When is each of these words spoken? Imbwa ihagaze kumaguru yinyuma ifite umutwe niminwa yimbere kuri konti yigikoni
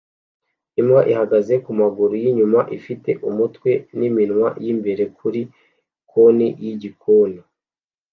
Imbwa 0.79 1.01
ihagaze 1.11 1.53
kumaguru 1.65 2.13
yinyuma 2.23 2.59
ifite 2.77 3.09
umutwe 3.29 3.71
niminwa 3.97 4.47
yimbere 4.63 5.03
kuri 5.17 5.41
konti 6.11 6.47
yigikoni 6.63 7.39